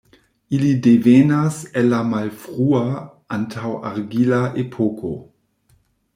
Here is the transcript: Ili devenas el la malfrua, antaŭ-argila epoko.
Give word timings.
Ili 0.59 0.69
devenas 0.85 1.59
el 1.81 1.89
la 1.91 1.99
malfrua, 2.13 2.81
antaŭ-argila 3.39 4.43
epoko. 4.65 5.15